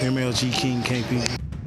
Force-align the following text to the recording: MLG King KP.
MLG 0.00 0.50
King 0.50 0.80
KP. 0.80 1.59